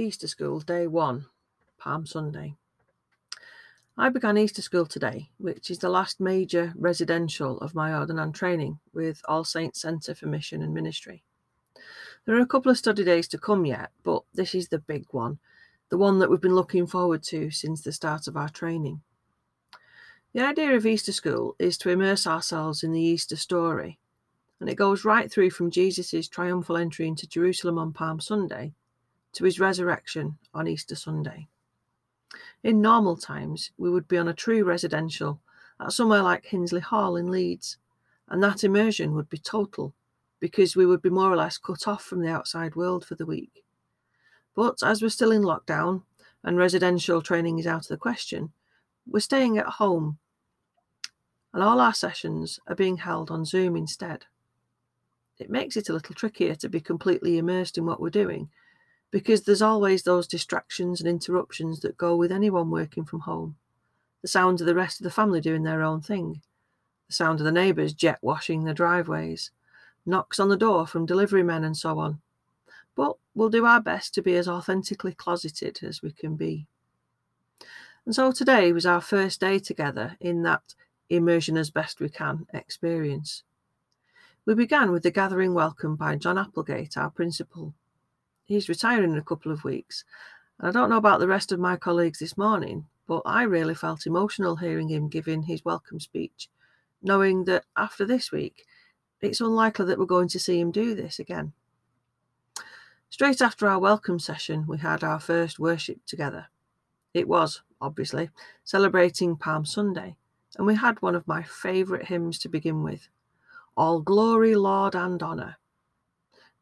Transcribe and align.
Easter 0.00 0.28
School, 0.28 0.60
Day 0.60 0.86
1, 0.86 1.26
Palm 1.76 2.06
Sunday. 2.06 2.54
I 3.96 4.10
began 4.10 4.38
Easter 4.38 4.62
School 4.62 4.86
today, 4.86 5.30
which 5.38 5.72
is 5.72 5.80
the 5.80 5.88
last 5.88 6.20
major 6.20 6.72
residential 6.76 7.58
of 7.58 7.74
my 7.74 7.90
ordinand 7.90 8.34
training 8.34 8.78
with 8.92 9.20
All 9.24 9.42
Saints 9.42 9.80
Centre 9.80 10.14
for 10.14 10.26
Mission 10.26 10.62
and 10.62 10.72
Ministry. 10.72 11.24
There 12.24 12.36
are 12.36 12.40
a 12.40 12.46
couple 12.46 12.70
of 12.70 12.78
study 12.78 13.02
days 13.02 13.26
to 13.26 13.38
come 13.38 13.66
yet, 13.66 13.90
but 14.04 14.22
this 14.32 14.54
is 14.54 14.68
the 14.68 14.78
big 14.78 15.06
one, 15.10 15.40
the 15.88 15.98
one 15.98 16.20
that 16.20 16.30
we've 16.30 16.40
been 16.40 16.54
looking 16.54 16.86
forward 16.86 17.24
to 17.24 17.50
since 17.50 17.82
the 17.82 17.90
start 17.90 18.28
of 18.28 18.36
our 18.36 18.48
training. 18.48 19.00
The 20.32 20.46
idea 20.46 20.76
of 20.76 20.86
Easter 20.86 21.12
School 21.12 21.56
is 21.58 21.76
to 21.78 21.90
immerse 21.90 22.24
ourselves 22.24 22.84
in 22.84 22.92
the 22.92 23.02
Easter 23.02 23.34
story, 23.34 23.98
and 24.60 24.70
it 24.70 24.76
goes 24.76 25.04
right 25.04 25.28
through 25.28 25.50
from 25.50 25.72
Jesus' 25.72 26.28
triumphal 26.28 26.76
entry 26.76 27.08
into 27.08 27.26
Jerusalem 27.26 27.78
on 27.78 27.92
Palm 27.92 28.20
Sunday 28.20 28.74
to 29.32 29.44
his 29.44 29.60
resurrection 29.60 30.38
on 30.54 30.66
Easter 30.66 30.96
Sunday. 30.96 31.48
In 32.62 32.80
normal 32.80 33.16
times, 33.16 33.70
we 33.78 33.90
would 33.90 34.08
be 34.08 34.18
on 34.18 34.28
a 34.28 34.34
true 34.34 34.64
residential 34.64 35.40
at 35.80 35.92
somewhere 35.92 36.22
like 36.22 36.46
Hinsley 36.46 36.80
Hall 36.80 37.16
in 37.16 37.30
Leeds, 37.30 37.78
and 38.28 38.42
that 38.42 38.64
immersion 38.64 39.14
would 39.14 39.28
be 39.28 39.38
total 39.38 39.94
because 40.40 40.76
we 40.76 40.86
would 40.86 41.02
be 41.02 41.10
more 41.10 41.32
or 41.32 41.36
less 41.36 41.58
cut 41.58 41.86
off 41.86 42.02
from 42.02 42.20
the 42.20 42.30
outside 42.30 42.76
world 42.76 43.04
for 43.04 43.14
the 43.14 43.26
week. 43.26 43.64
But 44.54 44.82
as 44.82 45.02
we're 45.02 45.08
still 45.08 45.32
in 45.32 45.42
lockdown 45.42 46.02
and 46.44 46.56
residential 46.56 47.22
training 47.22 47.58
is 47.58 47.66
out 47.66 47.82
of 47.82 47.88
the 47.88 47.96
question, 47.96 48.52
we're 49.06 49.20
staying 49.20 49.58
at 49.58 49.66
home 49.66 50.18
and 51.52 51.62
all 51.62 51.80
our 51.80 51.94
sessions 51.94 52.60
are 52.66 52.74
being 52.74 52.96
held 52.96 53.30
on 53.30 53.44
Zoom 53.44 53.76
instead. 53.76 54.26
It 55.38 55.50
makes 55.50 55.76
it 55.76 55.88
a 55.88 55.92
little 55.92 56.14
trickier 56.14 56.54
to 56.56 56.68
be 56.68 56.80
completely 56.80 57.38
immersed 57.38 57.78
in 57.78 57.86
what 57.86 58.00
we're 58.00 58.10
doing 58.10 58.50
because 59.10 59.42
there's 59.42 59.62
always 59.62 60.02
those 60.02 60.26
distractions 60.26 61.00
and 61.00 61.08
interruptions 61.08 61.80
that 61.80 61.96
go 61.96 62.14
with 62.16 62.30
anyone 62.30 62.70
working 62.70 63.04
from 63.04 63.20
home. 63.20 63.56
The 64.22 64.28
sound 64.28 64.60
of 64.60 64.66
the 64.66 64.74
rest 64.74 65.00
of 65.00 65.04
the 65.04 65.10
family 65.10 65.40
doing 65.40 65.62
their 65.62 65.82
own 65.82 66.00
thing, 66.00 66.42
the 67.06 67.14
sound 67.14 67.40
of 67.40 67.44
the 67.44 67.52
neighbours 67.52 67.94
jet 67.94 68.18
washing 68.20 68.64
their 68.64 68.74
driveways, 68.74 69.50
knocks 70.04 70.38
on 70.40 70.48
the 70.48 70.56
door 70.56 70.86
from 70.86 71.06
delivery 71.06 71.42
men, 71.42 71.64
and 71.64 71.76
so 71.76 71.98
on. 71.98 72.20
But 72.94 73.16
we'll 73.34 73.48
do 73.48 73.64
our 73.64 73.80
best 73.80 74.14
to 74.14 74.22
be 74.22 74.34
as 74.36 74.48
authentically 74.48 75.12
closeted 75.12 75.80
as 75.82 76.02
we 76.02 76.12
can 76.12 76.36
be. 76.36 76.66
And 78.04 78.14
so 78.14 78.32
today 78.32 78.72
was 78.72 78.86
our 78.86 79.00
first 79.00 79.40
day 79.40 79.58
together 79.58 80.16
in 80.20 80.42
that 80.42 80.74
immersion 81.08 81.56
as 81.56 81.70
best 81.70 82.00
we 82.00 82.08
can 82.08 82.46
experience. 82.52 83.42
We 84.44 84.54
began 84.54 84.90
with 84.90 85.02
the 85.02 85.10
gathering 85.10 85.54
welcome 85.54 85.94
by 85.94 86.16
John 86.16 86.38
Applegate, 86.38 86.96
our 86.96 87.10
principal, 87.10 87.74
he's 88.48 88.68
retiring 88.68 89.12
in 89.12 89.18
a 89.18 89.22
couple 89.22 89.52
of 89.52 89.62
weeks. 89.62 90.04
And 90.58 90.68
I 90.68 90.72
don't 90.72 90.90
know 90.90 90.96
about 90.96 91.20
the 91.20 91.28
rest 91.28 91.52
of 91.52 91.60
my 91.60 91.76
colleagues 91.76 92.18
this 92.18 92.36
morning, 92.36 92.86
but 93.06 93.22
I 93.24 93.42
really 93.42 93.74
felt 93.74 94.06
emotional 94.06 94.56
hearing 94.56 94.88
him 94.88 95.08
giving 95.08 95.42
his 95.42 95.64
welcome 95.64 96.00
speech, 96.00 96.48
knowing 97.02 97.44
that 97.44 97.64
after 97.76 98.04
this 98.04 98.32
week, 98.32 98.64
it's 99.20 99.40
unlikely 99.40 99.84
that 99.86 99.98
we're 99.98 100.06
going 100.06 100.28
to 100.28 100.40
see 100.40 100.58
him 100.58 100.70
do 100.70 100.94
this 100.94 101.18
again. 101.18 101.52
Straight 103.10 103.40
after 103.40 103.68
our 103.68 103.78
welcome 103.78 104.18
session, 104.18 104.66
we 104.66 104.78
had 104.78 105.04
our 105.04 105.20
first 105.20 105.58
worship 105.58 105.98
together. 106.06 106.46
It 107.14 107.28
was, 107.28 107.62
obviously, 107.80 108.30
celebrating 108.64 109.36
Palm 109.36 109.64
Sunday, 109.64 110.16
and 110.56 110.66
we 110.66 110.74
had 110.74 111.00
one 111.02 111.14
of 111.14 111.26
my 111.26 111.42
favourite 111.42 112.06
hymns 112.06 112.38
to 112.40 112.48
begin 112.48 112.82
with 112.82 113.08
All 113.76 114.00
Glory, 114.00 114.54
Laud, 114.54 114.94
and 114.94 115.22
Honour. 115.22 115.56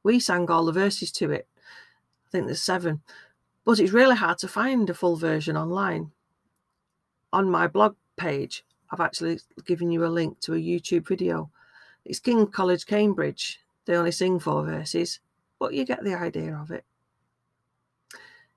We 0.02 0.20
sang 0.20 0.48
all 0.48 0.64
the 0.64 0.72
verses 0.72 1.10
to 1.12 1.30
it, 1.32 1.48
I 2.27 2.30
think 2.30 2.46
there's 2.46 2.62
seven, 2.62 3.02
but 3.64 3.78
it's 3.78 3.92
really 3.92 4.16
hard 4.16 4.38
to 4.38 4.48
find 4.48 4.91
a 4.91 4.94
full 4.94 5.16
version 5.16 5.56
online. 5.56 6.10
On 7.32 7.50
my 7.50 7.66
blog 7.66 7.94
page, 8.16 8.64
I've 8.91 9.00
actually 9.00 9.41
given 9.64 9.91
you 9.91 10.04
a 10.04 10.09
link 10.09 10.41
to 10.41 10.54
a 10.54 10.59
YouTube 10.59 11.06
video. 11.06 11.50
It's 12.04 12.19
King 12.19 12.47
College, 12.47 12.87
Cambridge. 12.87 13.60
They 13.84 13.97
only 13.97 14.12
sing 14.12 14.38
four 14.38 14.64
verses, 14.64 15.20
but 15.59 15.75
you 15.75 15.84
get 15.84 16.03
the 16.03 16.14
idea 16.14 16.54
of 16.54 16.70
it. 16.70 16.84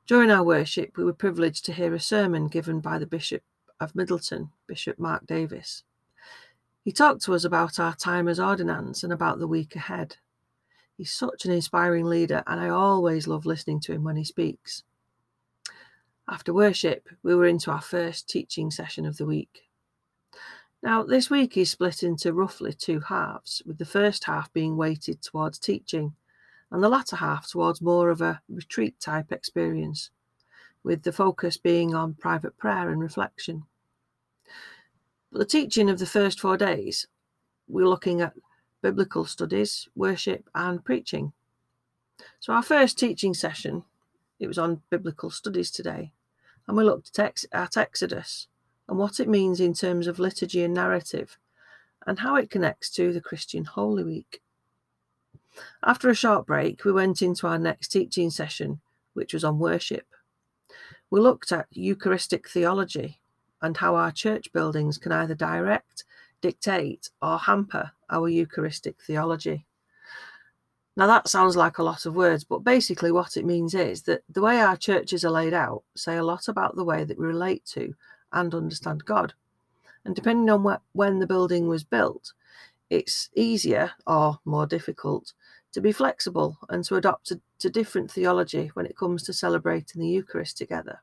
During 0.08 0.32
our 0.32 0.44
worship, 0.44 0.98
we 0.98 1.04
were 1.04 1.14
privileged 1.14 1.66
to 1.66 1.74
hear 1.74 1.94
a 1.94 2.00
sermon 2.00 2.48
given 2.48 2.80
by 2.80 2.98
the 2.98 3.06
Bishop 3.06 3.44
of 3.80 3.96
Middleton, 3.96 4.50
Bishop 4.68 4.98
Mark 4.98 5.28
Davies. 5.28 5.84
He 6.84 6.92
talked 6.92 7.22
to 7.24 7.36
us 7.36 7.44
about 7.44 7.80
our 7.80 7.96
time 7.96 8.28
as 8.28 8.40
ordinands 8.40 9.04
and 9.04 9.14
about 9.14 9.38
the 9.38 9.48
week 9.48 9.76
ahead. 9.76 10.18
He's 11.00 11.14
such 11.14 11.46
an 11.46 11.52
inspiring 11.54 12.04
leader, 12.08 12.44
and 12.46 12.60
I 12.60 12.68
always 12.68 13.26
love 13.26 13.46
listening 13.46 13.80
to 13.82 13.94
him 13.94 14.04
when 14.04 14.18
he 14.18 14.26
speaks. 14.26 14.84
After 16.28 16.54
worship, 16.54 17.08
we 17.24 17.34
were 17.34 17.48
into 17.48 17.72
our 17.72 17.80
first 17.80 18.28
teaching 18.28 18.70
session 18.70 19.06
of 19.06 19.16
the 19.16 19.26
week. 19.26 19.70
Now, 20.84 21.04
this 21.04 21.30
week 21.30 21.56
is 21.56 21.72
split 21.72 22.04
into 22.04 22.34
roughly 22.34 22.74
two 22.74 23.00
halves, 23.00 23.62
with 23.66 23.78
the 23.78 23.86
first 23.86 24.26
half 24.26 24.52
being 24.52 24.76
weighted 24.76 25.22
towards 25.22 25.58
teaching 25.58 26.16
and 26.70 26.84
the 26.84 26.90
latter 26.90 27.16
half 27.16 27.50
towards 27.50 27.82
more 27.82 28.10
of 28.10 28.20
a 28.20 28.42
retreat 28.50 29.00
type 29.00 29.32
experience, 29.32 30.10
with 30.84 31.04
the 31.04 31.14
focus 31.14 31.56
being 31.56 31.96
on 31.96 32.16
private 32.16 32.58
prayer 32.58 32.90
and 32.90 33.00
reflection. 33.00 33.64
But 35.32 35.40
the 35.40 35.46
teaching 35.46 35.90
of 35.90 36.00
the 36.00 36.06
first 36.06 36.42
four 36.42 36.58
days, 36.58 37.08
we're 37.70 37.88
looking 37.88 38.20
at 38.20 38.34
biblical 38.82 39.26
studies, 39.26 39.88
worship, 39.96 40.50
and 40.56 40.84
preaching. 40.84 41.34
So, 42.40 42.54
our 42.54 42.64
first 42.64 42.98
teaching 42.98 43.34
session, 43.34 43.84
it 44.40 44.48
was 44.48 44.58
on 44.58 44.82
biblical 44.90 45.30
studies 45.30 45.72
today, 45.72 46.12
and 46.68 46.78
we 46.78 46.84
looked 46.84 47.18
at, 47.20 47.44
at 47.52 47.78
Exodus 47.78 48.48
and 48.88 48.98
what 48.98 49.20
it 49.20 49.28
means 49.28 49.60
in 49.60 49.74
terms 49.74 50.08
of 50.08 50.20
liturgy 50.20 50.64
and 50.64 50.74
narrative, 50.74 51.38
and 52.08 52.20
how 52.20 52.36
it 52.36 52.50
connects 52.50 52.90
to 52.90 53.14
the 53.14 53.22
Christian 53.22 53.66
Holy 53.66 54.04
Week. 54.04 54.42
After 55.84 56.10
a 56.10 56.16
short 56.16 56.48
break, 56.48 56.84
we 56.84 56.92
went 56.92 57.22
into 57.22 57.48
our 57.48 57.60
next 57.60 57.90
teaching 57.90 58.30
session, 58.30 58.80
which 59.14 59.34
was 59.34 59.44
on 59.44 59.60
worship. 59.60 60.08
We 61.12 61.20
looked 61.20 61.52
at 61.52 61.68
Eucharistic 61.72 62.50
theology 62.50 63.20
and 63.62 63.78
how 63.78 63.96
our 63.96 64.12
church 64.12 64.52
buildings 64.54 64.98
can 64.98 65.12
either 65.12 65.36
direct, 65.36 66.06
dictate, 66.42 67.10
or 67.22 67.38
hamper 67.38 67.92
our 68.10 68.30
Eucharistic 68.30 68.96
theology. 69.02 69.66
Now, 70.98 71.08
that 71.08 71.30
sounds 71.30 71.56
like 71.56 71.78
a 71.78 71.84
lot 71.84 72.06
of 72.06 72.16
words, 72.16 72.44
but 72.44 72.60
basically, 72.60 73.12
what 73.12 73.38
it 73.38 73.46
means 73.46 73.74
is 73.74 74.02
that 74.04 74.24
the 74.30 74.42
way 74.42 74.60
our 74.60 74.76
churches 74.76 75.24
are 75.24 75.32
laid 75.32 75.54
out 75.54 75.84
say 75.96 76.18
a 76.18 76.24
lot 76.24 76.48
about 76.48 76.76
the 76.76 76.84
way 76.84 77.04
that 77.06 77.18
we 77.18 77.26
relate 77.26 77.64
to 77.68 77.94
and 78.34 78.54
understand 78.54 79.06
God. 79.06 79.34
And 80.04 80.16
depending 80.16 80.50
on 80.50 80.64
wh- 80.64 80.96
when 80.96 81.20
the 81.20 81.28
building 81.28 81.68
was 81.68 81.84
built, 81.84 82.34
it's 82.90 83.30
easier 83.36 83.92
or 84.08 84.40
more 84.46 84.66
difficult 84.66 85.34
to 85.72 85.82
be 85.82 85.92
flexible 85.92 86.58
and 86.70 86.84
to 86.86 86.96
adopt 86.96 87.28
to, 87.28 87.40
to 87.60 87.70
different 87.70 88.12
theology 88.12 88.72
when 88.74 88.86
it 88.86 88.98
comes 88.98 89.24
to 89.24 89.34
celebrating 89.34 90.02
the 90.02 90.08
Eucharist 90.08 90.58
together. 90.58 91.02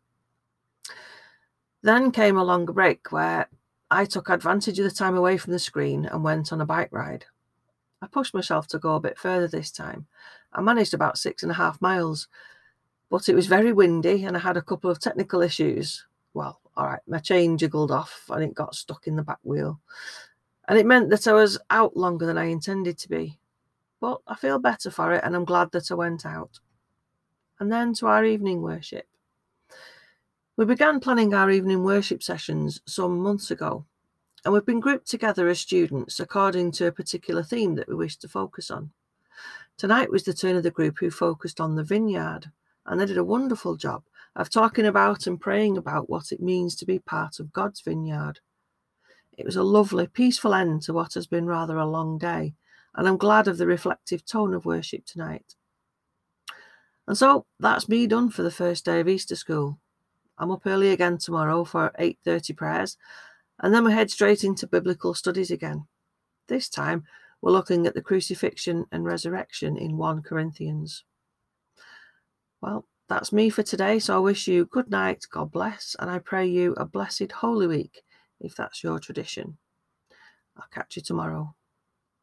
Then 1.83 2.11
came 2.11 2.37
a 2.37 2.45
longer 2.45 2.73
break 2.73 3.13
where 3.13 3.49
I 3.91 4.05
took 4.05 4.29
advantage 4.29 4.79
of 4.81 4.85
the 4.85 4.91
time 4.91 5.17
away 5.17 5.37
from 5.37 5.53
the 5.53 5.59
screen 5.59 6.07
and 6.07 6.25
went 6.25 6.53
on 6.53 6.61
a 6.61 6.67
bike 6.67 6.89
ride. 6.91 7.25
I 8.03 8.09
pushed 8.09 8.35
myself 8.35 8.67
to 8.69 8.79
go 8.79 8.97
a 8.97 9.01
bit 9.01 9.19
further 9.19 9.47
this 9.47 9.71
time. 9.71 10.07
I 10.53 10.61
managed 10.61 10.93
about 10.93 11.19
six 11.19 11.43
and 11.43 11.53
a 11.53 11.57
half 11.57 11.81
miles, 11.81 12.27
but 13.11 13.29
it 13.29 13.35
was 13.35 13.47
very 13.47 13.73
windy 13.73 14.25
and 14.25 14.37
I 14.37 14.41
had 14.41 14.57
a 14.57 14.63
couple 14.63 14.91
of 14.91 14.99
technical 14.99 15.41
issues. 15.41 16.05
Well, 16.35 16.61
all 16.77 16.87
right, 16.87 17.01
my 17.07 17.19
chain 17.19 17.57
jiggled 17.57 17.93
off 17.93 18.25
and 18.29 18.43
it 18.43 18.55
got 18.55 18.75
stuck 18.75 19.07
in 19.07 19.17
the 19.17 19.23
back 19.23 19.39
wheel. 19.45 19.81
And 20.69 20.79
it 20.79 20.87
meant 20.87 21.11
that 21.11 21.29
I 21.29 21.33
was 21.33 21.59
out 21.71 21.97
longer 21.97 22.27
than 22.27 22.39
I 22.39 22.47
intended 22.47 22.99
to 22.99 23.09
be. 23.09 23.39
But 24.01 24.21
I 24.27 24.35
feel 24.35 24.59
better 24.59 24.91
for 24.91 25.13
it 25.13 25.23
and 25.25 25.37
I'm 25.37 25.45
glad 25.45 25.71
that 25.73 25.91
I 25.91 25.95
went 25.95 26.27
out. 26.27 26.59
And 27.61 27.71
then 27.71 27.95
to 27.95 28.09
our 28.09 28.25
evening 28.25 28.63
worship. 28.63 29.07
We 30.59 30.65
began 30.65 31.01
planning 31.01 31.35
our 31.35 31.51
evening 31.51 31.85
worship 31.85 32.23
sessions 32.23 32.81
some 32.87 33.19
months 33.19 33.51
ago, 33.51 33.85
and 34.43 34.55
we've 34.55 34.65
been 34.65 34.81
grouped 34.81 35.07
together 35.07 35.49
as 35.49 35.61
students 35.61 36.19
according 36.19 36.73
to 36.73 36.87
a 36.87 36.93
particular 36.93 37.43
theme 37.43 37.75
that 37.75 37.89
we 37.89 37.95
wish 37.95 38.17
to 38.17 38.29
focus 38.29 38.71
on. 38.71 38.91
Tonight 39.77 40.11
was 40.11 40.25
the 40.25 40.33
turn 40.33 40.57
of 40.57 40.63
the 40.63 40.71
group 40.71 40.99
who 40.99 41.11
focused 41.11 41.61
on 41.61 41.77
the 41.77 41.85
vineyard, 41.85 42.51
and 42.87 42.99
they 42.99 43.05
did 43.05 43.19
a 43.19 43.25
wonderful 43.25 43.77
job 43.77 44.05
of 44.35 44.49
talking 44.49 44.87
about 44.87 45.27
and 45.27 45.39
praying 45.39 45.77
about 45.77 46.09
what 46.09 46.33
it 46.33 46.41
means 46.41 46.75
to 46.77 46.87
be 46.87 47.01
part 47.01 47.39
of 47.39 47.53
God's 47.53 47.83
vineyard. 47.83 48.41
It 49.37 49.45
was 49.45 49.57
a 49.57 49.63
lovely, 49.63 50.07
peaceful 50.07 50.55
end 50.55 50.81
to 50.85 50.95
what 50.95 51.13
has 51.13 51.27
been 51.27 51.45
rather 51.45 51.77
a 51.77 51.85
long 51.85 52.17
day, 52.17 52.55
and 52.95 53.07
I'm 53.07 53.19
glad 53.19 53.47
of 53.47 53.59
the 53.59 53.67
reflective 53.67 54.25
tone 54.25 54.55
of 54.55 54.65
worship 54.65 55.05
tonight. 55.05 55.55
And 57.07 57.19
so 57.19 57.45
that's 57.61 57.91
me 57.91 58.07
done 58.07 58.31
for 58.31 58.43
the 58.43 58.51
first 58.51 58.87
day 58.87 59.01
of 59.01 59.09
Easter 59.09 59.37
school. 59.37 59.79
I'm 60.39 60.51
up 60.51 60.67
early 60.67 60.91
again 60.91 61.19
tomorrow 61.19 61.65
for 61.65 61.93
8:30 61.99 62.53
prayers, 62.57 62.97
and 63.61 63.73
then 63.75 63.85
we 63.85 63.93
head 63.93 64.11
straight 64.11 64.45
into 64.45 64.67
biblical 64.67 65.15
studies 65.15 65.51
again. 65.51 65.87
This 66.49 66.69
time 66.69 67.05
we're 67.41 67.53
looking 67.53 67.87
at 67.87 67.95
the 67.95 68.03
crucifixion 68.03 68.87
and 68.93 69.05
resurrection 69.05 69.77
in 69.77 69.97
1 69.97 70.23
Corinthians. 70.23 71.05
Well, 72.61 72.87
that's 73.09 73.33
me 73.33 73.51
for 73.51 73.63
today. 73.63 73.99
So 73.99 74.17
I 74.17 74.19
wish 74.19 74.49
you 74.49 74.65
good 74.67 74.91
night, 74.91 75.25
God 75.31 75.53
bless, 75.53 75.97
and 75.99 76.11
I 76.11 76.19
pray 76.19 76.47
you 76.47 76.75
a 76.75 76.85
blessed 76.85 77.33
Holy 77.33 77.67
Week 77.67 78.03
if 78.41 78.55
that's 78.55 78.83
your 78.83 78.99
tradition. 78.99 79.59
I'll 80.57 80.69
catch 80.73 80.97
you 80.97 81.03
tomorrow. 81.03 81.55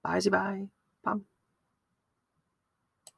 Bye 0.03 0.19
bye. 0.29 0.67
Pam. 1.05 1.25